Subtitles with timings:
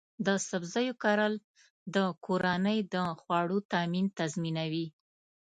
[0.25, 1.33] د سبزیو کرل
[1.95, 4.87] د کورنۍ د خوړو تامین تضمینوي.